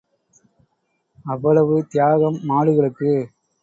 [1.25, 3.13] அவ்வளவு தியாகம் மாடுகளுக்கு.